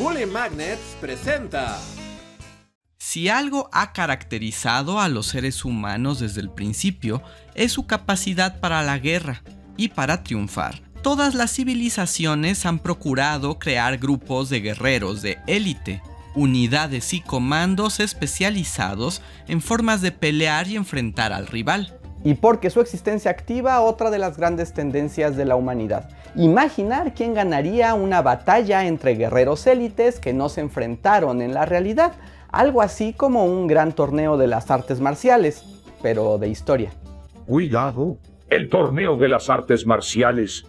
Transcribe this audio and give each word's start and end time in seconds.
Bully 0.00 0.24
Magnets 0.24 0.96
presenta. 0.98 1.78
Si 2.96 3.28
algo 3.28 3.68
ha 3.70 3.92
caracterizado 3.92 4.98
a 4.98 5.10
los 5.10 5.26
seres 5.26 5.62
humanos 5.62 6.20
desde 6.20 6.40
el 6.40 6.48
principio, 6.48 7.22
es 7.54 7.72
su 7.72 7.86
capacidad 7.86 8.60
para 8.60 8.82
la 8.82 8.98
guerra 8.98 9.42
y 9.76 9.88
para 9.88 10.24
triunfar. 10.24 10.80
Todas 11.02 11.34
las 11.34 11.52
civilizaciones 11.52 12.64
han 12.64 12.78
procurado 12.78 13.58
crear 13.58 13.98
grupos 13.98 14.48
de 14.48 14.62
guerreros 14.62 15.20
de 15.20 15.38
élite, 15.46 16.02
unidades 16.34 17.12
y 17.12 17.20
comandos 17.20 18.00
especializados 18.00 19.20
en 19.48 19.60
formas 19.60 20.00
de 20.00 20.12
pelear 20.12 20.66
y 20.66 20.76
enfrentar 20.76 21.34
al 21.34 21.46
rival. 21.46 21.99
Y 22.22 22.34
porque 22.34 22.70
su 22.70 22.80
existencia 22.80 23.30
activa 23.30 23.80
otra 23.80 24.10
de 24.10 24.18
las 24.18 24.36
grandes 24.36 24.72
tendencias 24.72 25.36
de 25.36 25.44
la 25.44 25.56
humanidad. 25.56 26.10
Imaginar 26.34 27.14
quién 27.14 27.34
ganaría 27.34 27.94
una 27.94 28.22
batalla 28.22 28.86
entre 28.86 29.14
guerreros 29.14 29.66
élites 29.66 30.20
que 30.20 30.32
no 30.32 30.48
se 30.48 30.60
enfrentaron 30.60 31.40
en 31.40 31.54
la 31.54 31.64
realidad, 31.64 32.12
algo 32.52 32.82
así 32.82 33.12
como 33.12 33.44
un 33.44 33.66
gran 33.66 33.92
torneo 33.92 34.36
de 34.36 34.46
las 34.46 34.70
artes 34.70 35.00
marciales, 35.00 35.64
pero 36.02 36.38
de 36.38 36.48
historia. 36.48 36.90
Cuidado, 37.46 38.16
el 38.48 38.68
torneo 38.68 39.16
de 39.16 39.28
las 39.28 39.48
artes 39.48 39.86
marciales, 39.86 40.66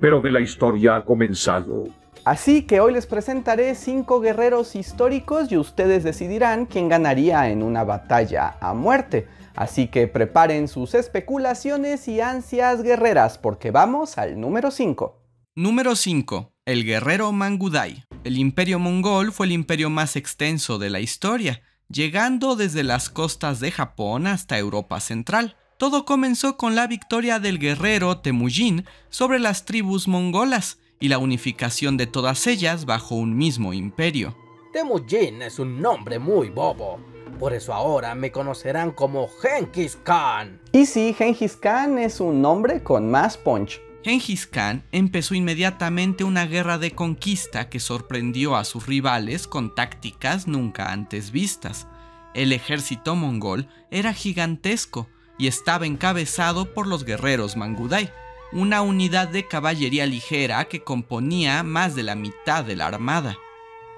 pero 0.00 0.20
de 0.20 0.30
la 0.30 0.40
historia 0.40 0.96
ha 0.96 1.04
comenzado. 1.04 1.84
Así 2.24 2.62
que 2.62 2.80
hoy 2.80 2.94
les 2.94 3.06
presentaré 3.06 3.74
5 3.74 4.18
guerreros 4.20 4.76
históricos 4.76 5.52
y 5.52 5.58
ustedes 5.58 6.04
decidirán 6.04 6.64
quién 6.64 6.88
ganaría 6.88 7.50
en 7.50 7.62
una 7.62 7.84
batalla 7.84 8.56
a 8.62 8.72
muerte. 8.72 9.28
Así 9.54 9.88
que 9.88 10.08
preparen 10.08 10.66
sus 10.68 10.94
especulaciones 10.94 12.08
y 12.08 12.22
ansias 12.22 12.82
guerreras 12.82 13.36
porque 13.36 13.70
vamos 13.70 14.16
al 14.16 14.40
número 14.40 14.70
5. 14.70 15.20
Número 15.54 15.94
5. 15.94 16.54
El 16.64 16.84
guerrero 16.86 17.30
Mangudai. 17.30 18.04
El 18.24 18.38
imperio 18.38 18.78
mongol 18.78 19.30
fue 19.30 19.44
el 19.44 19.52
imperio 19.52 19.90
más 19.90 20.16
extenso 20.16 20.78
de 20.78 20.88
la 20.88 21.00
historia, 21.00 21.60
llegando 21.90 22.56
desde 22.56 22.84
las 22.84 23.10
costas 23.10 23.60
de 23.60 23.70
Japón 23.70 24.26
hasta 24.26 24.58
Europa 24.58 24.98
Central. 25.00 25.56
Todo 25.76 26.06
comenzó 26.06 26.56
con 26.56 26.74
la 26.74 26.86
victoria 26.86 27.38
del 27.38 27.58
guerrero 27.58 28.20
Temujin 28.20 28.86
sobre 29.10 29.40
las 29.40 29.66
tribus 29.66 30.08
mongolas 30.08 30.78
y 31.04 31.08
la 31.08 31.18
unificación 31.18 31.98
de 31.98 32.06
todas 32.06 32.46
ellas 32.46 32.86
bajo 32.86 33.14
un 33.14 33.36
mismo 33.36 33.74
imperio. 33.74 34.34
Temujin 34.72 35.42
es 35.42 35.58
un 35.58 35.82
nombre 35.82 36.18
muy 36.18 36.48
bobo, 36.48 36.98
por 37.38 37.52
eso 37.52 37.74
ahora 37.74 38.14
me 38.14 38.32
conocerán 38.32 38.90
como 38.90 39.28
Genghis 39.42 39.98
Khan. 40.02 40.62
Y 40.72 40.86
sí, 40.86 41.12
Genghis 41.12 41.58
Khan 41.58 41.98
es 41.98 42.20
un 42.20 42.40
nombre 42.40 42.82
con 42.82 43.10
más 43.10 43.36
punch. 43.36 43.82
Genghis 44.02 44.46
Khan 44.46 44.82
empezó 44.92 45.34
inmediatamente 45.34 46.24
una 46.24 46.46
guerra 46.46 46.78
de 46.78 46.92
conquista 46.92 47.68
que 47.68 47.80
sorprendió 47.80 48.56
a 48.56 48.64
sus 48.64 48.86
rivales 48.86 49.46
con 49.46 49.74
tácticas 49.74 50.46
nunca 50.46 50.90
antes 50.90 51.32
vistas. 51.32 51.86
El 52.32 52.54
ejército 52.54 53.14
mongol 53.14 53.68
era 53.90 54.14
gigantesco 54.14 55.06
y 55.36 55.48
estaba 55.48 55.84
encabezado 55.84 56.72
por 56.72 56.86
los 56.86 57.04
guerreros 57.04 57.58
Mangudai, 57.58 58.10
una 58.54 58.82
unidad 58.82 59.28
de 59.28 59.46
caballería 59.46 60.06
ligera 60.06 60.64
que 60.66 60.84
componía 60.84 61.62
más 61.64 61.94
de 61.94 62.04
la 62.04 62.14
mitad 62.14 62.64
de 62.64 62.76
la 62.76 62.86
armada. 62.86 63.36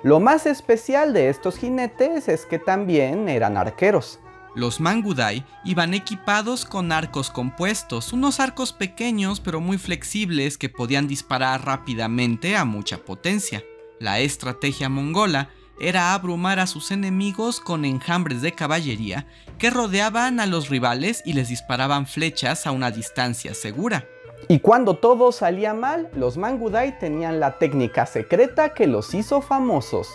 Lo 0.02 0.18
más 0.18 0.46
especial 0.46 1.12
de 1.12 1.28
estos 1.28 1.58
jinetes 1.58 2.28
es 2.28 2.46
que 2.46 2.58
también 2.58 3.28
eran 3.28 3.56
arqueros. 3.56 4.18
Los 4.54 4.80
Mangudai 4.80 5.44
iban 5.64 5.92
equipados 5.92 6.64
con 6.64 6.90
arcos 6.90 7.30
compuestos, 7.30 8.14
unos 8.14 8.40
arcos 8.40 8.72
pequeños 8.72 9.40
pero 9.40 9.60
muy 9.60 9.76
flexibles 9.76 10.56
que 10.56 10.70
podían 10.70 11.06
disparar 11.06 11.66
rápidamente 11.66 12.56
a 12.56 12.64
mucha 12.64 12.96
potencia. 12.96 13.62
La 14.00 14.20
estrategia 14.20 14.88
mongola 14.88 15.50
era 15.78 16.14
abrumar 16.14 16.58
a 16.58 16.66
sus 16.66 16.90
enemigos 16.90 17.60
con 17.60 17.84
enjambres 17.84 18.40
de 18.40 18.52
caballería 18.52 19.26
que 19.58 19.68
rodeaban 19.68 20.40
a 20.40 20.46
los 20.46 20.70
rivales 20.70 21.22
y 21.26 21.34
les 21.34 21.50
disparaban 21.50 22.06
flechas 22.06 22.66
a 22.66 22.70
una 22.70 22.90
distancia 22.90 23.52
segura. 23.52 24.08
Y 24.48 24.60
cuando 24.60 24.96
todo 24.96 25.32
salía 25.32 25.74
mal, 25.74 26.08
los 26.14 26.36
Mangudai 26.36 26.98
tenían 26.98 27.40
la 27.40 27.58
técnica 27.58 28.06
secreta 28.06 28.74
que 28.74 28.86
los 28.86 29.14
hizo 29.14 29.40
famosos. 29.42 30.08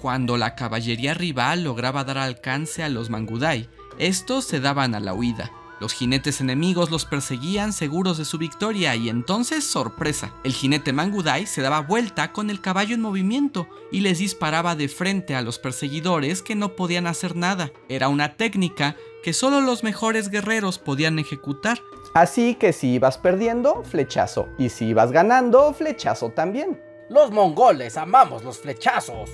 Cuando 0.00 0.36
la 0.36 0.54
caballería 0.54 1.14
rival 1.14 1.64
lograba 1.64 2.04
dar 2.04 2.18
alcance 2.18 2.82
a 2.82 2.88
los 2.88 3.10
Mangudai, 3.10 3.68
estos 3.98 4.44
se 4.44 4.60
daban 4.60 4.94
a 4.94 5.00
la 5.00 5.14
huida. 5.14 5.50
Los 5.80 5.92
jinetes 5.92 6.40
enemigos 6.40 6.90
los 6.90 7.04
perseguían 7.04 7.72
seguros 7.72 8.18
de 8.18 8.24
su 8.24 8.36
victoria 8.36 8.96
y 8.96 9.08
entonces, 9.08 9.64
sorpresa, 9.64 10.34
el 10.42 10.52
jinete 10.52 10.92
Mangudai 10.92 11.46
se 11.46 11.62
daba 11.62 11.80
vuelta 11.80 12.32
con 12.32 12.50
el 12.50 12.60
caballo 12.60 12.96
en 12.96 13.00
movimiento 13.00 13.68
y 13.92 14.00
les 14.00 14.18
disparaba 14.18 14.74
de 14.74 14.88
frente 14.88 15.36
a 15.36 15.42
los 15.42 15.60
perseguidores 15.60 16.42
que 16.42 16.56
no 16.56 16.74
podían 16.74 17.06
hacer 17.06 17.36
nada. 17.36 17.70
Era 17.88 18.08
una 18.08 18.34
técnica 18.34 18.96
que 19.22 19.32
solo 19.32 19.60
los 19.60 19.84
mejores 19.84 20.30
guerreros 20.30 20.78
podían 20.78 21.18
ejecutar. 21.18 21.80
Así 22.14 22.54
que 22.54 22.72
si 22.72 22.94
ibas 22.94 23.18
perdiendo, 23.18 23.82
flechazo. 23.84 24.48
Y 24.58 24.70
si 24.70 24.86
ibas 24.86 25.12
ganando, 25.12 25.72
flechazo 25.74 26.30
también. 26.30 26.80
Los 27.08 27.30
mongoles 27.30 27.96
amamos 27.96 28.44
los 28.44 28.58
flechazos. 28.58 29.30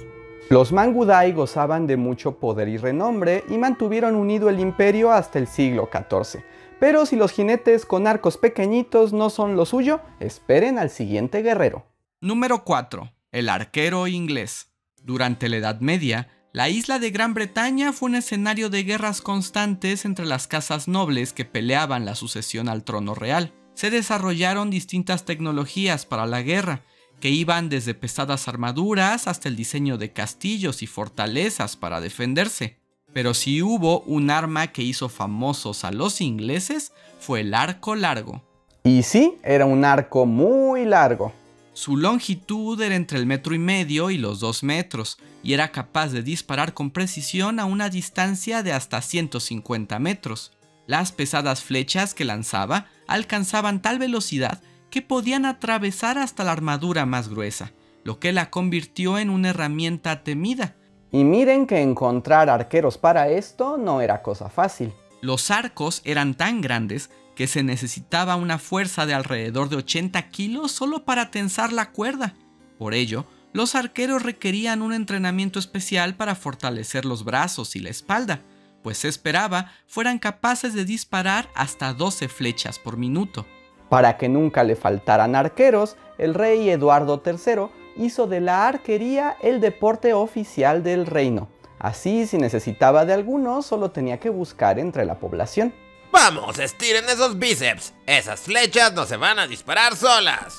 Los 0.51 0.73
Mangudai 0.73 1.33
gozaban 1.33 1.87
de 1.87 1.97
mucho 1.97 2.39
poder 2.39 2.69
y 2.69 2.77
renombre 2.77 3.45
y 3.49 3.57
mantuvieron 3.57 4.15
unido 4.15 4.51
el 4.51 4.61
imperio 4.61 5.11
hasta 5.11 5.39
el 5.39 5.47
siglo 5.47 5.89
XIV. 5.91 6.43
Pero 6.79 7.07
si 7.07 7.17
los 7.17 7.33
jinetes 7.33 7.87
con 7.87 8.07
arcos 8.07 8.37
pequeñitos 8.37 9.13
no 9.15 9.31
son 9.31 9.57
lo 9.57 9.65
suyo, 9.65 10.01
esperen 10.21 10.79
al 10.79 10.91
siguiente 10.91 11.43
guerrero. 11.43 11.87
Número 12.21 12.63
4. 12.63 13.11
El 13.33 13.49
arquero 13.49 14.07
inglés. 14.07 14.71
Durante 15.03 15.49
la 15.49 15.57
Edad 15.57 15.81
Media, 15.81 16.29
la 16.55 16.69
isla 16.69 17.01
de 17.01 17.11
Gran 17.11 17.35
Bretaña 17.35 17.93
fue 17.93 18.11
un 18.11 18.15
escenario 18.15 18.71
de 18.71 18.85
guerras 18.85 19.21
constantes 19.21 20.05
entre 20.05 20.25
las 20.25 20.47
casas 20.47 20.87
nobles 20.87 21.33
que 21.33 21.45
peleaban 21.45 22.05
la 22.05 22.15
sucesión 22.15 22.69
al 22.69 22.85
trono 22.85 23.17
real. 23.17 23.53
Se 23.75 23.91
desarrollaron 23.91 24.71
distintas 24.71 25.25
tecnologías 25.25 26.07
para 26.07 26.27
la 26.27 26.43
guerra, 26.43 26.83
que 27.19 27.29
iban 27.29 27.69
desde 27.69 27.95
pesadas 27.95 28.47
armaduras 28.47 29.27
hasta 29.27 29.49
el 29.49 29.57
diseño 29.57 29.99
de 29.99 30.13
castillos 30.13 30.85
y 30.85 30.87
fortalezas 30.87 31.75
para 31.77 32.01
defenderse. 32.01 32.79
Pero 33.13 33.35
si 33.35 33.61
hubo 33.61 34.03
un 34.03 34.31
arma 34.31 34.69
que 34.69 34.83
hizo 34.83 35.09
famosos 35.09 35.83
a 35.85 35.91
los 35.91 36.21
ingleses, 36.21 36.93
fue 37.19 37.41
el 37.41 37.53
arco 37.53 37.97
largo. 37.97 38.43
Y 38.85 39.03
sí, 39.03 39.39
era 39.43 39.67
un 39.67 39.85
arco 39.85 40.25
muy 40.25 40.85
largo. 40.85 41.33
Su 41.75 41.97
longitud 41.97 42.81
era 42.81 42.95
entre 42.95 43.19
el 43.19 43.27
metro 43.27 43.53
y 43.53 43.59
medio 43.59 44.11
y 44.11 44.17
los 44.17 44.39
dos 44.39 44.63
metros, 44.63 45.19
y 45.43 45.55
era 45.55 45.73
capaz 45.73 46.09
de 46.13 46.23
disparar 46.23 46.73
con 46.73 46.93
precisión 46.93 47.59
a 47.59 47.65
una 47.65 47.91
distancia 47.91 48.63
de 48.63 48.73
hasta 48.73 49.03
150 49.03 49.99
metros. 49.99 50.53
Las 50.87 51.11
pesadas 51.11 51.65
flechas 51.65 52.15
que 52.15 52.25
lanzaba 52.25 52.87
alcanzaban 53.09 53.83
tal 53.83 53.99
velocidad 53.99 54.63
que 54.89 55.03
podían 55.03 55.45
atravesar 55.47 56.17
hasta 56.17 56.45
la 56.45 56.53
armadura 56.53 57.07
más 57.07 57.29
gruesa, 57.29 57.73
lo 58.05 58.21
que 58.21 58.31
la 58.31 58.51
convirtió 58.51 59.19
en 59.19 59.29
una 59.29 59.51
herramienta 59.51 60.23
temida. 60.23 60.77
Y 61.11 61.25
miren 61.25 61.67
que 61.67 61.83
encontrar 61.83 62.49
arqueros 62.49 62.99
para 62.99 63.29
esto 63.29 63.79
no 63.79 64.01
era 64.01 64.23
cosa 64.23 64.49
fácil. 64.49 64.93
Los 65.25 65.51
arcos 65.51 66.03
eran 66.05 66.35
tan 66.35 66.61
grandes 66.61 67.09
que 67.35 67.47
se 67.47 67.63
necesitaba 67.63 68.37
una 68.37 68.59
fuerza 68.59 69.07
de 69.07 69.15
alrededor 69.15 69.71
de 69.71 69.77
80 69.77 70.29
kilos 70.29 70.71
solo 70.71 71.07
para 71.07 71.31
tensar 71.31 71.73
la 71.73 71.93
cuerda. 71.93 72.35
Por 72.77 72.93
ello, 72.93 73.25
los 73.55 73.75
arqueros 73.75 74.23
requerían 74.23 74.83
un 74.83 74.93
entrenamiento 74.93 75.59
especial 75.59 76.15
para 76.15 76.35
fortalecer 76.35 77.07
los 77.07 77.25
brazos 77.25 77.75
y 77.75 77.81
la 77.81 77.89
espalda, 77.89 78.43
pues 78.83 78.99
se 78.99 79.09
esperaba 79.09 79.73
fueran 79.87 80.19
capaces 80.19 80.75
de 80.75 80.85
disparar 80.85 81.49
hasta 81.55 81.95
12 81.95 82.29
flechas 82.29 82.79
por 82.79 82.99
minuto. 82.99 83.47
Para 83.89 84.19
que 84.19 84.29
nunca 84.29 84.63
le 84.63 84.77
faltaran 84.77 85.37
arqueros, 85.37 85.97
el 86.19 86.35
rey 86.35 86.69
Eduardo 86.69 87.23
III 87.25 87.71
hizo 87.97 88.27
de 88.27 88.43
la 88.43 88.69
arquería 88.69 89.39
el 89.43 89.63
deporte 89.63 90.13
oficial 90.13 90.83
del 90.83 91.07
reino. 91.07 91.49
Así, 91.85 92.27
si 92.27 92.39
necesitaba 92.39 93.05
de 93.05 93.13
alguno, 93.13 93.61
solo 93.61 93.91
tenía 93.91 94.19
que 94.19 94.31
buscar 94.31 94.79
entre 94.79 95.05
la 95.05 95.19
población. 95.19 95.75
Vamos, 96.11 96.59
estiren 96.59 97.05
esos 97.11 97.39
bíceps. 97.39 97.93
Esas 98.07 98.41
flechas 98.41 98.95
no 98.95 99.05
se 99.05 99.19
van 99.19 99.39
a 99.39 99.47
disparar 99.47 99.95
solas. 99.95 100.57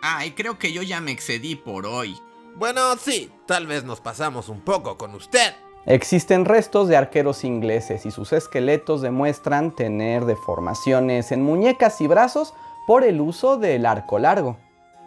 Ay, 0.00 0.30
creo 0.30 0.58
que 0.58 0.72
yo 0.72 0.80
ya 0.80 1.02
me 1.02 1.10
excedí 1.10 1.56
por 1.56 1.84
hoy. 1.84 2.18
Bueno, 2.56 2.96
sí, 2.96 3.30
tal 3.46 3.66
vez 3.66 3.84
nos 3.84 4.00
pasamos 4.00 4.48
un 4.48 4.62
poco 4.62 4.96
con 4.96 5.14
usted. 5.14 5.54
Existen 5.84 6.46
restos 6.46 6.88
de 6.88 6.96
arqueros 6.96 7.44
ingleses 7.44 8.06
y 8.06 8.10
sus 8.10 8.32
esqueletos 8.32 9.02
demuestran 9.02 9.76
tener 9.76 10.24
deformaciones 10.24 11.32
en 11.32 11.42
muñecas 11.42 12.00
y 12.00 12.06
brazos 12.06 12.54
por 12.86 13.04
el 13.04 13.20
uso 13.20 13.58
del 13.58 13.84
arco 13.84 14.18
largo. 14.18 14.56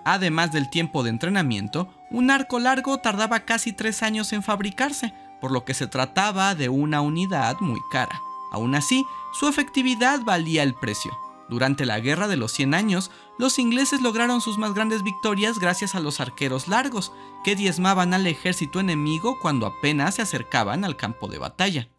Además 0.06 0.52
del 0.52 0.70
tiempo 0.70 1.02
de 1.02 1.10
entrenamiento, 1.10 1.90
un 2.12 2.30
arco 2.30 2.60
largo 2.60 3.00
tardaba 3.00 3.40
casi 3.40 3.74
tres 3.74 4.04
años 4.04 4.32
en 4.32 4.44
fabricarse, 4.44 5.16
por 5.42 5.52
lo 5.52 5.66
que 5.66 5.74
se 5.74 5.88
trataba 5.88 6.56
de 6.56 6.70
una 6.70 7.02
unidad 7.02 7.60
muy 7.60 7.82
cara. 7.92 8.22
Aún 8.52 8.76
así, 8.76 9.06
su 9.34 9.48
efectividad 9.48 10.22
valía 10.24 10.64
el 10.64 10.74
precio. 10.74 11.18
Durante 11.50 11.86
la 11.86 12.00
Guerra 12.00 12.28
de 12.28 12.38
los 12.38 12.52
100 12.54 12.74
Años, 12.74 13.12
los 13.38 13.60
ingleses 13.60 14.02
lograron 14.02 14.42
sus 14.42 14.58
más 14.58 14.74
grandes 14.74 15.04
victorias 15.04 15.60
gracias 15.60 15.94
a 15.94 16.00
los 16.00 16.20
arqueros 16.20 16.68
largos, 16.68 17.12
que 17.44 17.56
diezmaban 17.56 18.14
al 18.14 18.26
ejército 18.26 18.80
enemigo 18.80 19.38
cuando 19.40 19.68
apenas 19.68 20.16
se 20.16 20.24
acercaban 20.24 20.84
al 20.84 20.96
campo 20.96 21.28
de 21.28 21.38
batalla. 21.38 21.90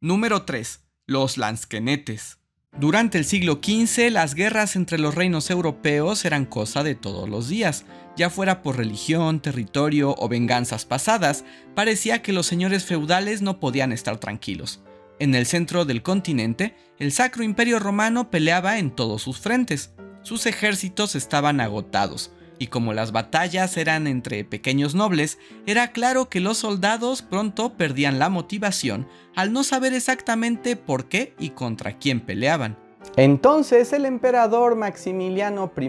Número 0.00 0.42
3. 0.42 0.80
Los 1.06 1.36
lansquenetes. 1.38 2.38
Durante 2.78 3.18
el 3.18 3.24
siglo 3.24 3.60
XV, 3.62 4.10
las 4.10 4.34
guerras 4.34 4.76
entre 4.76 4.98
los 4.98 5.14
reinos 5.14 5.50
europeos 5.50 6.24
eran 6.24 6.46
cosa 6.46 6.82
de 6.82 6.94
todos 6.94 7.28
los 7.28 7.48
días. 7.48 7.84
Ya 8.16 8.28
fuera 8.28 8.62
por 8.62 8.76
religión, 8.76 9.40
territorio 9.40 10.14
o 10.18 10.28
venganzas 10.28 10.84
pasadas, 10.84 11.44
parecía 11.74 12.20
que 12.20 12.32
los 12.32 12.46
señores 12.46 12.84
feudales 12.84 13.40
no 13.40 13.58
podían 13.58 13.92
estar 13.92 14.18
tranquilos. 14.18 14.82
En 15.18 15.34
el 15.34 15.46
centro 15.46 15.84
del 15.84 16.02
continente, 16.02 16.74
el 16.98 17.12
Sacro 17.12 17.42
Imperio 17.42 17.78
Romano 17.78 18.30
peleaba 18.30 18.78
en 18.78 18.90
todos 18.90 19.22
sus 19.22 19.38
frentes. 19.38 19.94
Sus 20.22 20.46
ejércitos 20.46 21.14
estaban 21.14 21.60
agotados, 21.60 22.32
y 22.58 22.66
como 22.66 22.92
las 22.92 23.12
batallas 23.12 23.76
eran 23.76 24.06
entre 24.06 24.44
pequeños 24.44 24.94
nobles, 24.94 25.38
era 25.66 25.92
claro 25.92 26.28
que 26.28 26.40
los 26.40 26.58
soldados 26.58 27.22
pronto 27.22 27.74
perdían 27.76 28.18
la 28.18 28.28
motivación 28.28 29.08
al 29.34 29.52
no 29.52 29.64
saber 29.64 29.94
exactamente 29.94 30.76
por 30.76 31.06
qué 31.06 31.34
y 31.38 31.50
contra 31.50 31.98
quién 31.98 32.20
peleaban. 32.20 32.76
Entonces 33.16 33.92
el 33.92 34.04
emperador 34.04 34.76
Maximiliano 34.76 35.72
I 35.76 35.88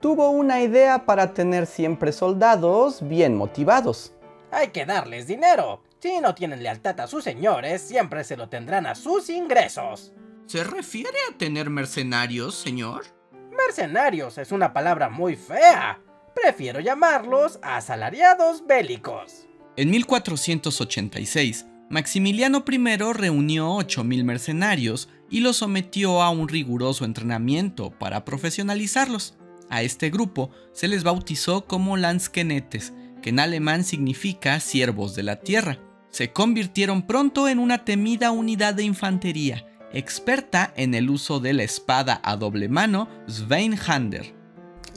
tuvo 0.00 0.30
una 0.30 0.62
idea 0.62 1.04
para 1.06 1.34
tener 1.34 1.66
siempre 1.66 2.12
soldados 2.12 3.06
bien 3.06 3.36
motivados. 3.36 4.12
Hay 4.50 4.68
que 4.68 4.86
darles 4.86 5.26
dinero. 5.26 5.82
Si 5.98 6.20
no 6.20 6.34
tienen 6.34 6.62
lealtad 6.62 7.00
a 7.00 7.06
sus 7.06 7.24
señores, 7.24 7.82
siempre 7.82 8.22
se 8.22 8.36
lo 8.36 8.48
tendrán 8.48 8.86
a 8.86 8.94
sus 8.94 9.28
ingresos. 9.30 10.12
¿Se 10.46 10.62
refiere 10.62 11.18
a 11.28 11.36
tener 11.36 11.70
mercenarios, 11.70 12.54
señor? 12.54 13.04
Mercenarios 13.50 14.38
es 14.38 14.52
una 14.52 14.72
palabra 14.72 15.08
muy 15.08 15.34
fea. 15.34 16.00
Prefiero 16.34 16.80
llamarlos 16.80 17.58
asalariados 17.62 18.64
bélicos. 18.66 19.46
En 19.76 19.90
1486, 19.90 21.66
Maximiliano 21.88 22.64
I 22.66 23.12
reunió 23.12 23.76
8.000 23.76 24.24
mercenarios 24.24 25.08
y 25.30 25.40
los 25.40 25.56
sometió 25.56 26.22
a 26.22 26.30
un 26.30 26.48
riguroso 26.48 27.04
entrenamiento 27.04 27.90
para 27.90 28.24
profesionalizarlos. 28.24 29.36
A 29.70 29.82
este 29.82 30.10
grupo 30.10 30.50
se 30.72 30.88
les 30.88 31.04
bautizó 31.04 31.66
como 31.66 31.96
Landskenetes, 31.96 32.92
que 33.22 33.30
en 33.30 33.40
alemán 33.40 33.84
significa 33.84 34.60
siervos 34.60 35.14
de 35.14 35.22
la 35.22 35.40
tierra. 35.40 35.78
Se 36.10 36.32
convirtieron 36.32 37.06
pronto 37.06 37.48
en 37.48 37.58
una 37.58 37.84
temida 37.84 38.30
unidad 38.30 38.74
de 38.74 38.84
infantería, 38.84 39.66
experta 39.92 40.72
en 40.76 40.94
el 40.94 41.10
uso 41.10 41.40
de 41.40 41.52
la 41.52 41.62
espada 41.62 42.20
a 42.22 42.36
doble 42.36 42.68
mano 42.68 43.08
Sveinhander. 43.26 44.34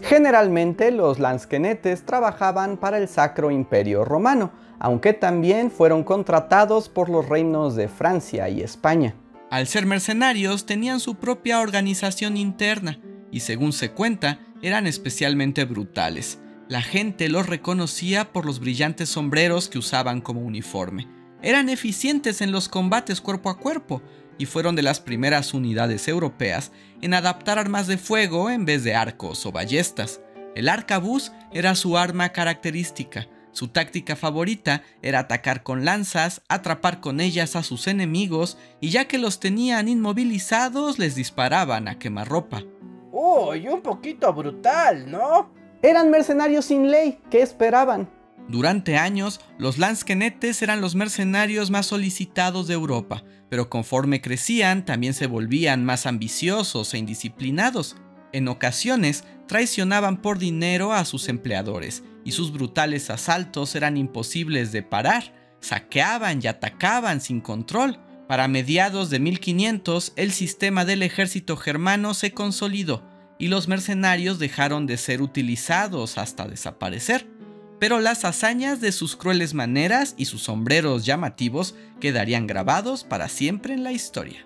Generalmente 0.03 0.91
los 0.91 1.19
lansquenetes 1.19 2.05
trabajaban 2.05 2.77
para 2.77 2.97
el 2.97 3.07
Sacro 3.07 3.51
Imperio 3.51 4.05
Romano, 4.05 4.51
aunque 4.79 5.13
también 5.13 5.71
fueron 5.71 6.03
contratados 6.03 6.87
por 6.87 7.09
los 7.09 7.27
reinos 7.27 7.75
de 7.75 7.89
Francia 7.89 8.47
y 8.47 8.61
España. 8.61 9.15
Al 9.49 9.67
ser 9.67 9.85
mercenarios 9.85 10.65
tenían 10.65 10.99
su 10.99 11.15
propia 11.15 11.59
organización 11.59 12.37
interna 12.37 12.99
y 13.31 13.41
según 13.41 13.73
se 13.73 13.91
cuenta 13.91 14.39
eran 14.61 14.87
especialmente 14.87 15.65
brutales. 15.65 16.39
La 16.67 16.81
gente 16.81 17.29
los 17.29 17.47
reconocía 17.47 18.31
por 18.31 18.45
los 18.45 18.59
brillantes 18.59 19.09
sombreros 19.09 19.69
que 19.69 19.79
usaban 19.79 20.21
como 20.21 20.41
uniforme. 20.41 21.07
Eran 21.41 21.69
eficientes 21.69 22.41
en 22.41 22.51
los 22.51 22.69
combates 22.69 23.21
cuerpo 23.21 23.49
a 23.49 23.57
cuerpo 23.57 24.01
y 24.37 24.45
fueron 24.45 24.75
de 24.75 24.83
las 24.83 24.99
primeras 24.99 25.53
unidades 25.53 26.07
europeas 26.07 26.71
en 27.01 27.13
adaptar 27.13 27.57
armas 27.59 27.87
de 27.87 27.97
fuego 27.97 28.49
en 28.49 28.65
vez 28.65 28.83
de 28.83 28.95
arcos 28.95 29.45
o 29.45 29.51
ballestas. 29.51 30.21
El 30.55 30.69
arcabuz 30.69 31.31
era 31.51 31.75
su 31.75 31.97
arma 31.97 32.29
característica, 32.29 33.27
su 33.51 33.69
táctica 33.69 34.15
favorita 34.15 34.83
era 35.01 35.19
atacar 35.19 35.63
con 35.63 35.85
lanzas, 35.85 36.41
atrapar 36.47 36.99
con 36.99 37.19
ellas 37.19 37.55
a 37.55 37.63
sus 37.63 37.87
enemigos 37.87 38.57
y 38.79 38.89
ya 38.89 39.05
que 39.05 39.17
los 39.17 39.39
tenían 39.39 39.87
inmovilizados 39.87 40.99
les 40.99 41.15
disparaban 41.15 41.87
a 41.87 41.97
quemarropa. 41.97 42.63
Uy, 43.21 43.67
un 43.67 43.81
poquito 43.81 44.31
brutal, 44.33 45.11
¿no? 45.11 45.51
Eran 45.81 46.09
mercenarios 46.09 46.63
sin 46.63 46.89
ley, 46.89 47.19
¿qué 47.29 47.41
esperaban? 47.41 48.09
Durante 48.47 48.95
años, 48.95 49.41
los 49.57 49.77
lansquenetes 49.77 50.61
eran 50.61 50.79
los 50.79 50.95
mercenarios 50.95 51.69
más 51.69 51.87
solicitados 51.87 52.67
de 52.67 52.75
Europa, 52.75 53.25
pero 53.49 53.69
conforme 53.69 54.21
crecían 54.21 54.85
también 54.85 55.13
se 55.13 55.27
volvían 55.27 55.83
más 55.83 56.05
ambiciosos 56.05 56.93
e 56.93 56.97
indisciplinados. 56.97 57.97
En 58.31 58.47
ocasiones 58.47 59.25
traicionaban 59.47 60.21
por 60.21 60.39
dinero 60.39 60.93
a 60.93 61.03
sus 61.03 61.27
empleadores 61.27 62.05
y 62.23 62.31
sus 62.31 62.53
brutales 62.53 63.09
asaltos 63.09 63.75
eran 63.75 63.97
imposibles 63.97 64.71
de 64.71 64.81
parar, 64.81 65.33
saqueaban 65.59 66.39
y 66.41 66.47
atacaban 66.47 67.19
sin 67.19 67.41
control. 67.41 67.99
Para 68.29 68.47
mediados 68.47 69.09
de 69.09 69.19
1500 69.19 70.13
el 70.15 70.31
sistema 70.31 70.85
del 70.85 71.03
ejército 71.03 71.57
germano 71.57 72.13
se 72.13 72.31
consolidó 72.31 73.08
y 73.39 73.47
los 73.47 73.67
mercenarios 73.67 74.37
dejaron 74.37 74.85
de 74.85 74.97
ser 74.97 75.23
utilizados 75.23 76.19
hasta 76.19 76.47
desaparecer. 76.47 77.25
Pero 77.79 78.01
las 78.01 78.25
hazañas 78.25 78.81
de 78.81 78.91
sus 78.91 79.15
crueles 79.15 79.53
maneras 79.53 80.13
y 80.17 80.25
sus 80.25 80.43
sombreros 80.43 81.05
llamativos 81.05 81.75
quedarían 82.01 82.45
grabados 82.45 83.05
para 83.05 83.29
siempre 83.29 83.73
en 83.73 83.85
la 83.85 83.93
historia. 83.93 84.45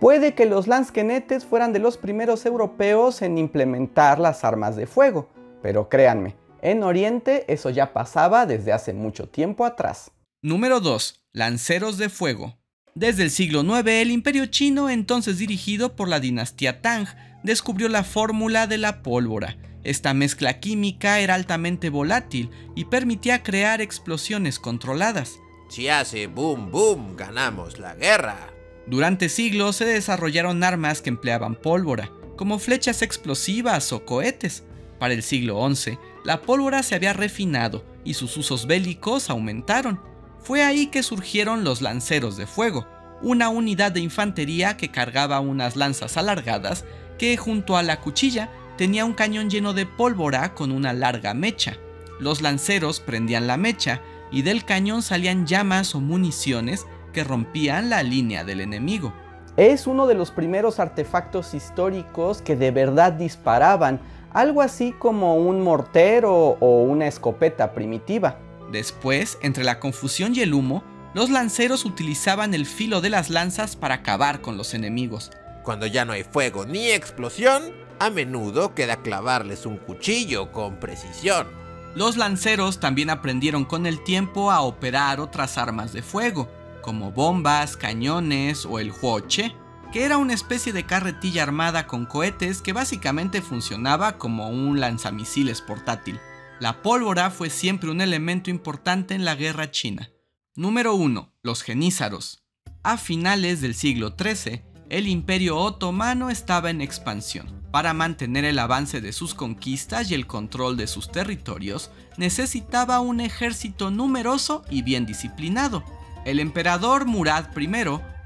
Puede 0.00 0.34
que 0.34 0.46
los 0.46 0.66
lansquenetes 0.66 1.44
fueran 1.44 1.74
de 1.74 1.78
los 1.78 1.98
primeros 1.98 2.46
europeos 2.46 3.20
en 3.20 3.36
implementar 3.36 4.18
las 4.18 4.44
armas 4.44 4.74
de 4.74 4.86
fuego, 4.86 5.28
pero 5.62 5.90
créanme, 5.90 6.36
en 6.62 6.82
Oriente 6.82 7.44
eso 7.52 7.68
ya 7.68 7.92
pasaba 7.92 8.46
desde 8.46 8.72
hace 8.72 8.94
mucho 8.94 9.28
tiempo 9.28 9.66
atrás. 9.66 10.10
Número 10.40 10.80
2. 10.80 11.26
Lanceros 11.32 11.98
de 11.98 12.08
fuego. 12.08 12.59
Desde 13.00 13.22
el 13.22 13.30
siglo 13.30 13.62
IX, 13.62 13.88
el 13.88 14.10
imperio 14.10 14.44
chino, 14.44 14.90
entonces 14.90 15.38
dirigido 15.38 15.96
por 15.96 16.06
la 16.06 16.20
dinastía 16.20 16.82
Tang, 16.82 17.06
descubrió 17.42 17.88
la 17.88 18.04
fórmula 18.04 18.66
de 18.66 18.76
la 18.76 19.02
pólvora. 19.02 19.56
Esta 19.84 20.12
mezcla 20.12 20.60
química 20.60 21.18
era 21.18 21.34
altamente 21.34 21.88
volátil 21.88 22.50
y 22.76 22.84
permitía 22.84 23.42
crear 23.42 23.80
explosiones 23.80 24.58
controladas. 24.58 25.38
Si 25.70 25.88
hace 25.88 26.26
boom 26.26 26.70
boom, 26.70 27.16
ganamos 27.16 27.78
la 27.78 27.94
guerra. 27.94 28.52
Durante 28.86 29.30
siglos 29.30 29.76
se 29.76 29.86
desarrollaron 29.86 30.62
armas 30.62 31.00
que 31.00 31.08
empleaban 31.08 31.54
pólvora, 31.54 32.12
como 32.36 32.58
flechas 32.58 33.00
explosivas 33.00 33.94
o 33.94 34.04
cohetes. 34.04 34.64
Para 34.98 35.14
el 35.14 35.22
siglo 35.22 35.66
XI, 35.74 35.98
la 36.22 36.42
pólvora 36.42 36.82
se 36.82 36.96
había 36.96 37.14
refinado 37.14 37.82
y 38.04 38.12
sus 38.12 38.36
usos 38.36 38.66
bélicos 38.66 39.30
aumentaron. 39.30 40.09
Fue 40.42 40.62
ahí 40.62 40.86
que 40.86 41.02
surgieron 41.02 41.64
los 41.64 41.82
lanceros 41.82 42.36
de 42.36 42.46
fuego, 42.46 42.86
una 43.22 43.50
unidad 43.50 43.92
de 43.92 44.00
infantería 44.00 44.76
que 44.76 44.90
cargaba 44.90 45.40
unas 45.40 45.76
lanzas 45.76 46.16
alargadas 46.16 46.84
que 47.18 47.36
junto 47.36 47.76
a 47.76 47.82
la 47.82 48.00
cuchilla 48.00 48.50
tenía 48.78 49.04
un 49.04 49.12
cañón 49.12 49.50
lleno 49.50 49.74
de 49.74 49.84
pólvora 49.84 50.54
con 50.54 50.72
una 50.72 50.94
larga 50.94 51.34
mecha. 51.34 51.76
Los 52.18 52.40
lanceros 52.40 53.00
prendían 53.00 53.46
la 53.46 53.58
mecha 53.58 54.00
y 54.32 54.40
del 54.42 54.64
cañón 54.64 55.02
salían 55.02 55.46
llamas 55.46 55.94
o 55.94 56.00
municiones 56.00 56.86
que 57.12 57.24
rompían 57.24 57.90
la 57.90 58.02
línea 58.02 58.42
del 58.42 58.62
enemigo. 58.62 59.12
Es 59.58 59.86
uno 59.86 60.06
de 60.06 60.14
los 60.14 60.30
primeros 60.30 60.80
artefactos 60.80 61.52
históricos 61.52 62.40
que 62.40 62.56
de 62.56 62.70
verdad 62.70 63.12
disparaban, 63.12 64.00
algo 64.32 64.62
así 64.62 64.92
como 64.92 65.36
un 65.36 65.60
mortero 65.60 66.56
o 66.60 66.82
una 66.84 67.06
escopeta 67.06 67.72
primitiva. 67.72 68.38
Después, 68.70 69.38
entre 69.42 69.64
la 69.64 69.80
confusión 69.80 70.34
y 70.34 70.40
el 70.40 70.54
humo, 70.54 70.84
los 71.12 71.28
lanceros 71.30 71.84
utilizaban 71.84 72.54
el 72.54 72.66
filo 72.66 73.00
de 73.00 73.10
las 73.10 73.30
lanzas 73.30 73.74
para 73.74 73.96
acabar 73.96 74.40
con 74.40 74.56
los 74.56 74.74
enemigos. 74.74 75.30
Cuando 75.64 75.86
ya 75.86 76.04
no 76.04 76.12
hay 76.12 76.24
fuego 76.24 76.66
ni 76.66 76.90
explosión, 76.90 77.72
a 77.98 78.10
menudo 78.10 78.74
queda 78.74 79.02
clavarles 79.02 79.66
un 79.66 79.76
cuchillo 79.76 80.52
con 80.52 80.78
precisión. 80.78 81.48
Los 81.94 82.16
lanceros 82.16 82.78
también 82.78 83.10
aprendieron 83.10 83.64
con 83.64 83.84
el 83.86 84.02
tiempo 84.04 84.52
a 84.52 84.60
operar 84.60 85.18
otras 85.18 85.58
armas 85.58 85.92
de 85.92 86.02
fuego, 86.02 86.48
como 86.80 87.10
bombas, 87.10 87.76
cañones 87.76 88.64
o 88.64 88.78
el 88.78 88.92
huoche, 88.92 89.54
que 89.92 90.04
era 90.04 90.16
una 90.16 90.34
especie 90.34 90.72
de 90.72 90.86
carretilla 90.86 91.42
armada 91.42 91.88
con 91.88 92.06
cohetes 92.06 92.62
que 92.62 92.72
básicamente 92.72 93.42
funcionaba 93.42 94.18
como 94.18 94.48
un 94.48 94.78
lanzamisiles 94.78 95.60
portátil. 95.60 96.20
La 96.60 96.82
pólvora 96.82 97.30
fue 97.30 97.48
siempre 97.48 97.90
un 97.90 98.02
elemento 98.02 98.50
importante 98.50 99.14
en 99.14 99.24
la 99.24 99.34
guerra 99.34 99.70
china. 99.70 100.10
Número 100.54 100.94
1. 100.94 101.32
Los 101.42 101.62
genízaros. 101.62 102.44
A 102.82 102.98
finales 102.98 103.62
del 103.62 103.74
siglo 103.74 104.14
XIII, 104.14 104.60
el 104.90 105.08
imperio 105.08 105.56
otomano 105.56 106.28
estaba 106.28 106.68
en 106.68 106.82
expansión. 106.82 107.62
Para 107.72 107.94
mantener 107.94 108.44
el 108.44 108.58
avance 108.58 109.00
de 109.00 109.14
sus 109.14 109.34
conquistas 109.34 110.10
y 110.10 110.14
el 110.14 110.26
control 110.26 110.76
de 110.76 110.86
sus 110.86 111.10
territorios, 111.10 111.90
necesitaba 112.18 113.00
un 113.00 113.20
ejército 113.20 113.90
numeroso 113.90 114.62
y 114.68 114.82
bien 114.82 115.06
disciplinado. 115.06 115.82
El 116.26 116.40
emperador 116.40 117.06
Murad 117.06 117.56
I 117.56 117.70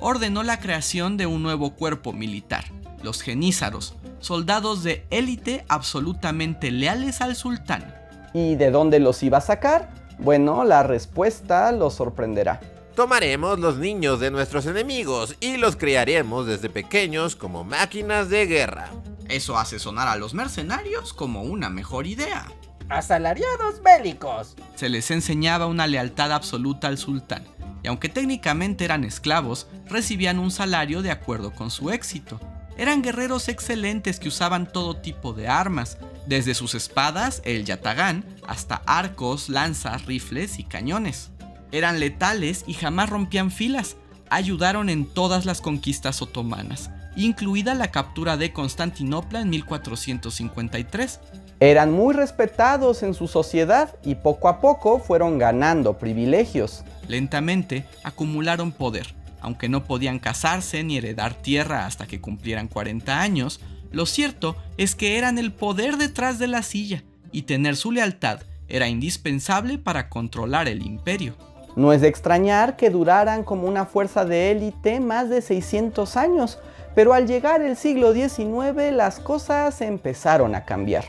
ordenó 0.00 0.42
la 0.42 0.58
creación 0.58 1.16
de 1.16 1.26
un 1.26 1.44
nuevo 1.44 1.76
cuerpo 1.76 2.12
militar, 2.12 2.64
los 3.00 3.22
genízaros, 3.22 3.94
soldados 4.18 4.82
de 4.82 5.06
élite 5.10 5.64
absolutamente 5.68 6.72
leales 6.72 7.20
al 7.20 7.36
sultán. 7.36 8.03
¿Y 8.34 8.56
de 8.56 8.72
dónde 8.72 8.98
los 8.98 9.22
iba 9.22 9.38
a 9.38 9.40
sacar? 9.40 9.88
Bueno, 10.18 10.64
la 10.64 10.82
respuesta 10.82 11.70
los 11.70 11.94
sorprenderá. 11.94 12.60
Tomaremos 12.96 13.58
los 13.60 13.78
niños 13.78 14.20
de 14.20 14.32
nuestros 14.32 14.66
enemigos 14.66 15.36
y 15.40 15.56
los 15.56 15.76
criaremos 15.76 16.46
desde 16.46 16.68
pequeños 16.68 17.36
como 17.36 17.64
máquinas 17.64 18.28
de 18.28 18.46
guerra. 18.46 18.90
Eso 19.28 19.56
hace 19.56 19.78
sonar 19.78 20.08
a 20.08 20.16
los 20.16 20.34
mercenarios 20.34 21.12
como 21.14 21.42
una 21.42 21.70
mejor 21.70 22.06
idea. 22.08 22.46
Asalariados 22.88 23.80
bélicos. 23.82 24.56
Se 24.74 24.88
les 24.88 25.10
enseñaba 25.10 25.66
una 25.66 25.86
lealtad 25.86 26.32
absoluta 26.32 26.88
al 26.88 26.98
sultán, 26.98 27.44
y 27.82 27.88
aunque 27.88 28.08
técnicamente 28.08 28.84
eran 28.84 29.04
esclavos, 29.04 29.68
recibían 29.86 30.38
un 30.38 30.50
salario 30.50 31.02
de 31.02 31.10
acuerdo 31.10 31.52
con 31.52 31.70
su 31.70 31.90
éxito. 31.90 32.40
Eran 32.76 33.02
guerreros 33.02 33.48
excelentes 33.48 34.18
que 34.18 34.28
usaban 34.28 34.70
todo 34.70 34.96
tipo 34.96 35.32
de 35.32 35.48
armas, 35.48 35.98
desde 36.26 36.54
sus 36.54 36.74
espadas, 36.74 37.42
el 37.44 37.64
yatagán, 37.64 38.24
hasta 38.46 38.82
arcos, 38.86 39.48
lanzas, 39.48 40.06
rifles 40.06 40.58
y 40.58 40.64
cañones. 40.64 41.30
Eran 41.72 42.00
letales 42.00 42.64
y 42.66 42.74
jamás 42.74 43.10
rompían 43.10 43.50
filas. 43.50 43.96
Ayudaron 44.30 44.88
en 44.88 45.06
todas 45.06 45.44
las 45.44 45.60
conquistas 45.60 46.22
otomanas, 46.22 46.90
incluida 47.16 47.74
la 47.74 47.90
captura 47.90 48.36
de 48.36 48.52
Constantinopla 48.52 49.40
en 49.40 49.50
1453. 49.50 51.20
Eran 51.60 51.92
muy 51.92 52.14
respetados 52.14 53.02
en 53.02 53.14
su 53.14 53.28
sociedad 53.28 53.94
y 54.04 54.16
poco 54.16 54.48
a 54.48 54.60
poco 54.60 54.98
fueron 54.98 55.38
ganando 55.38 55.98
privilegios. 55.98 56.84
Lentamente 57.08 57.84
acumularon 58.02 58.72
poder. 58.72 59.14
Aunque 59.40 59.68
no 59.68 59.84
podían 59.84 60.20
casarse 60.20 60.82
ni 60.84 60.96
heredar 60.96 61.34
tierra 61.34 61.84
hasta 61.84 62.06
que 62.06 62.20
cumplieran 62.20 62.66
40 62.66 63.20
años, 63.20 63.60
lo 63.94 64.06
cierto 64.06 64.56
es 64.76 64.94
que 64.94 65.18
eran 65.18 65.38
el 65.38 65.52
poder 65.52 65.96
detrás 65.96 66.38
de 66.38 66.48
la 66.48 66.62
silla 66.62 67.02
y 67.32 67.42
tener 67.42 67.76
su 67.76 67.92
lealtad 67.92 68.40
era 68.68 68.88
indispensable 68.88 69.78
para 69.78 70.08
controlar 70.08 70.68
el 70.68 70.84
imperio. 70.84 71.34
No 71.76 71.92
es 71.92 72.00
de 72.00 72.08
extrañar 72.08 72.76
que 72.76 72.90
duraran 72.90 73.42
como 73.42 73.66
una 73.66 73.84
fuerza 73.84 74.24
de 74.24 74.52
élite 74.52 75.00
más 75.00 75.28
de 75.28 75.42
600 75.42 76.16
años, 76.16 76.58
pero 76.94 77.14
al 77.14 77.26
llegar 77.26 77.62
el 77.62 77.76
siglo 77.76 78.12
XIX 78.12 78.92
las 78.92 79.18
cosas 79.18 79.80
empezaron 79.80 80.54
a 80.54 80.64
cambiar. 80.64 81.04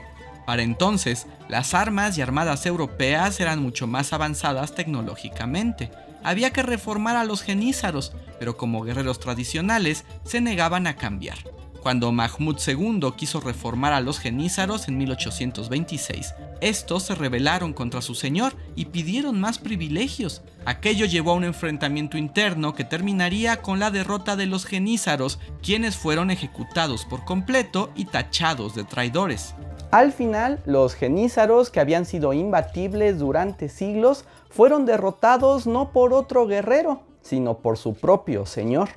Para 0.46 0.64
entonces, 0.64 1.28
las 1.50 1.74
armas 1.74 2.18
y 2.18 2.22
armadas 2.22 2.66
europeas 2.66 3.40
eran 3.40 3.62
mucho 3.62 3.88
más 3.88 4.14
avanzadas 4.14 4.74
tecnológicamente. 4.74 5.92
Había 6.24 6.52
que 6.52 6.64
reformar 6.64 7.16
a 7.16 7.24
los 7.24 7.42
genízaros, 7.42 8.14
pero 8.40 8.58
como 8.58 8.84
guerreros 8.84 9.20
tradicionales 9.20 10.06
se 10.24 10.42
negaban 10.42 10.88
a 10.88 10.96
cambiar. 10.96 11.38
Cuando 11.86 12.12
Mahmud 12.12 12.58
II 12.66 13.12
quiso 13.16 13.40
reformar 13.42 13.94
a 13.94 14.02
los 14.02 14.18
genízaros 14.18 14.88
en 14.88 14.98
1826, 14.98 16.34
estos 16.60 17.04
se 17.04 17.14
rebelaron 17.14 17.74
contra 17.74 18.02
su 18.02 18.16
señor 18.16 18.54
y 18.76 18.86
pidieron 18.86 19.40
más 19.40 19.60
privilegios. 19.60 20.42
Aquello 20.66 21.06
llevó 21.06 21.30
a 21.30 21.36
un 21.36 21.44
enfrentamiento 21.44 22.18
interno 22.18 22.74
que 22.74 22.86
terminaría 22.86 23.62
con 23.62 23.80
la 23.80 23.92
derrota 23.92 24.36
de 24.36 24.48
los 24.48 24.66
genízaros, 24.66 25.38
quienes 25.62 25.96
fueron 25.96 26.32
ejecutados 26.32 27.06
por 27.06 27.24
completo 27.24 27.92
y 27.96 28.06
tachados 28.06 28.74
de 28.74 28.84
traidores. 28.84 29.54
Al 29.92 30.12
final, 30.12 30.64
los 30.66 30.96
genízaros, 30.96 31.70
que 31.70 31.82
habían 31.82 32.06
sido 32.08 32.34
imbatibles 32.34 33.20
durante 33.20 33.70
siglos, 33.70 34.26
fueron 34.50 34.88
derrotados 34.88 35.68
no 35.68 35.92
por 35.92 36.16
otro 36.16 36.48
guerrero, 36.48 37.04
sino 37.22 37.60
por 37.60 37.78
su 37.78 37.94
propio 37.94 38.48
señor. 38.48 38.90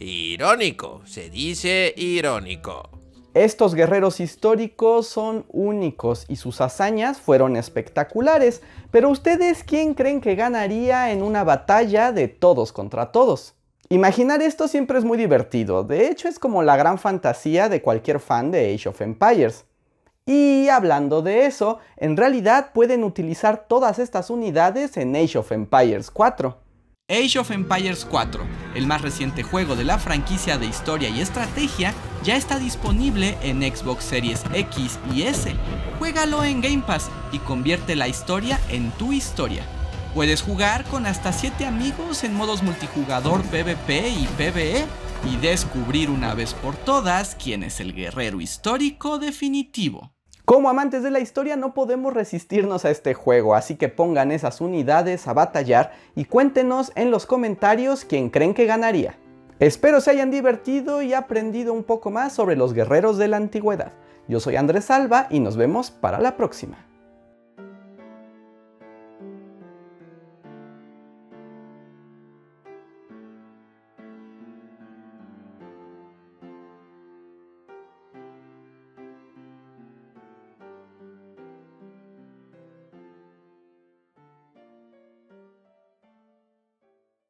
Irónico, 0.00 1.02
se 1.06 1.28
dice 1.28 1.92
irónico. 1.96 2.88
Estos 3.34 3.74
guerreros 3.74 4.20
históricos 4.20 5.08
son 5.08 5.44
únicos 5.48 6.24
y 6.28 6.36
sus 6.36 6.60
hazañas 6.60 7.20
fueron 7.20 7.56
espectaculares, 7.56 8.62
pero 8.92 9.10
ustedes 9.10 9.64
quién 9.64 9.94
creen 9.94 10.20
que 10.20 10.36
ganaría 10.36 11.10
en 11.10 11.22
una 11.22 11.42
batalla 11.42 12.12
de 12.12 12.28
todos 12.28 12.72
contra 12.72 13.10
todos? 13.10 13.54
Imaginar 13.88 14.40
esto 14.40 14.68
siempre 14.68 14.98
es 14.98 15.04
muy 15.04 15.18
divertido, 15.18 15.82
de 15.82 16.08
hecho 16.08 16.28
es 16.28 16.38
como 16.38 16.62
la 16.62 16.76
gran 16.76 16.98
fantasía 16.98 17.68
de 17.68 17.82
cualquier 17.82 18.20
fan 18.20 18.52
de 18.52 18.72
Age 18.72 18.90
of 18.90 19.00
Empires. 19.00 19.64
Y 20.26 20.68
hablando 20.68 21.22
de 21.22 21.46
eso, 21.46 21.78
en 21.96 22.16
realidad 22.16 22.72
pueden 22.72 23.02
utilizar 23.02 23.66
todas 23.66 23.98
estas 23.98 24.30
unidades 24.30 24.96
en 24.96 25.16
Age 25.16 25.38
of 25.38 25.50
Empires 25.50 26.10
4. 26.10 26.67
Age 27.10 27.38
of 27.38 27.50
Empires 27.50 28.04
4, 28.04 28.46
el 28.74 28.86
más 28.86 29.00
reciente 29.00 29.42
juego 29.42 29.76
de 29.76 29.84
la 29.84 29.98
franquicia 29.98 30.58
de 30.58 30.66
historia 30.66 31.08
y 31.08 31.22
estrategia, 31.22 31.94
ya 32.22 32.36
está 32.36 32.58
disponible 32.58 33.38
en 33.40 33.62
Xbox 33.62 34.04
Series 34.04 34.44
X 34.52 34.98
y 35.10 35.22
S. 35.22 35.54
Juégalo 35.98 36.44
en 36.44 36.60
Game 36.60 36.82
Pass 36.86 37.08
y 37.32 37.38
convierte 37.38 37.96
la 37.96 38.08
historia 38.08 38.60
en 38.68 38.90
tu 38.90 39.14
historia. 39.14 39.64
Puedes 40.12 40.42
jugar 40.42 40.84
con 40.84 41.06
hasta 41.06 41.32
7 41.32 41.64
amigos 41.64 42.24
en 42.24 42.34
modos 42.34 42.62
multijugador 42.62 43.42
PvP 43.44 44.10
y 44.10 44.26
PvE 44.36 44.84
y 45.32 45.36
descubrir 45.36 46.10
una 46.10 46.34
vez 46.34 46.52
por 46.52 46.76
todas 46.76 47.36
quién 47.42 47.62
es 47.62 47.80
el 47.80 47.94
guerrero 47.94 48.42
histórico 48.42 49.18
definitivo. 49.18 50.12
Como 50.48 50.70
amantes 50.70 51.02
de 51.02 51.10
la 51.10 51.20
historia 51.20 51.56
no 51.56 51.74
podemos 51.74 52.14
resistirnos 52.14 52.86
a 52.86 52.90
este 52.90 53.12
juego, 53.12 53.54
así 53.54 53.76
que 53.76 53.90
pongan 53.90 54.32
esas 54.32 54.62
unidades 54.62 55.28
a 55.28 55.34
batallar 55.34 55.92
y 56.16 56.24
cuéntenos 56.24 56.90
en 56.94 57.10
los 57.10 57.26
comentarios 57.26 58.06
quién 58.06 58.30
creen 58.30 58.54
que 58.54 58.64
ganaría. 58.64 59.18
Espero 59.58 60.00
se 60.00 60.10
hayan 60.10 60.30
divertido 60.30 61.02
y 61.02 61.12
aprendido 61.12 61.74
un 61.74 61.84
poco 61.84 62.10
más 62.10 62.32
sobre 62.32 62.56
los 62.56 62.72
guerreros 62.72 63.18
de 63.18 63.28
la 63.28 63.36
antigüedad. 63.36 63.92
Yo 64.26 64.40
soy 64.40 64.56
Andrés 64.56 64.90
Alba 64.90 65.26
y 65.28 65.40
nos 65.40 65.58
vemos 65.58 65.90
para 65.90 66.18
la 66.18 66.38
próxima. 66.38 66.78